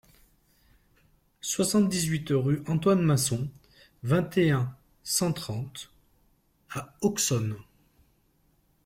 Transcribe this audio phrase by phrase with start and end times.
[1.41, 3.51] soixante-dix-huit rue Antoine Masson,
[4.01, 5.93] vingt et un, cent trente
[6.71, 7.55] à Auxonne